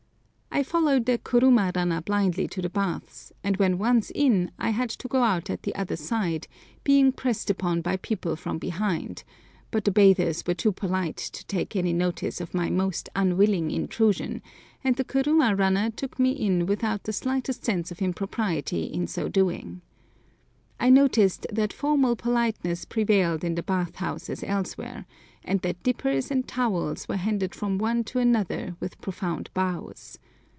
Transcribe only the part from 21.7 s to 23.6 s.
formal politeness prevailed in